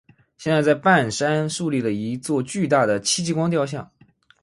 [0.35, 3.87] 现在在半山竖立了一座巨大的戚继光雕像。